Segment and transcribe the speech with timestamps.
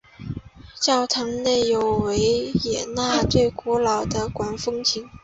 [0.79, 2.17] 教堂内有维
[2.63, 5.07] 也纳最古老的管风琴。